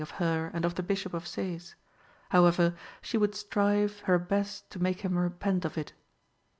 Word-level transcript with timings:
of 0.03 0.09
her 0.17 0.49
and 0.55 0.65
of 0.65 0.73
the 0.73 0.81
Bishop 0.81 1.13
of 1.13 1.27
Sees; 1.27 1.75
however, 2.29 2.73
she 3.03 3.19
would 3.19 3.35
strive 3.35 3.99
her 4.05 4.17
best 4.17 4.67
to 4.71 4.81
make 4.81 5.01
him 5.01 5.15
repent 5.15 5.63
of 5.63 5.77
it. 5.77 5.93